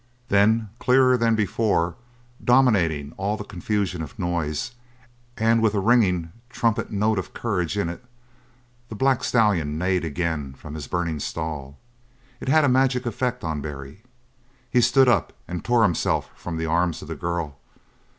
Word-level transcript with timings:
Then, 0.29 0.69
clearer 0.79 1.15
than 1.15 1.35
before, 1.35 1.93
dominating 2.43 3.13
all 3.17 3.37
the 3.37 3.43
confusion 3.43 4.01
of 4.01 4.17
noise, 4.17 4.71
and 5.37 5.61
with 5.61 5.75
a 5.75 5.79
ringing, 5.79 6.31
trumpet 6.49 6.89
note 6.89 7.19
of 7.19 7.35
courage 7.35 7.77
in 7.77 7.87
it, 7.87 8.03
the 8.89 8.95
black 8.95 9.23
stallion 9.23 9.77
neighed 9.77 10.03
again 10.03 10.55
from 10.55 10.73
his 10.73 10.87
burning 10.87 11.19
stall. 11.19 11.77
It 12.39 12.49
had 12.49 12.63
a 12.63 12.67
magic 12.67 13.05
effect 13.05 13.43
upon 13.43 13.61
Barry. 13.61 14.01
He 14.71 14.81
stood 14.81 15.07
up 15.07 15.33
and 15.47 15.63
tore 15.63 15.83
himself 15.83 16.31
from 16.35 16.57
the 16.57 16.65
arms 16.65 17.03
of 17.03 17.07
the 17.07 17.13
girl. 17.15 17.59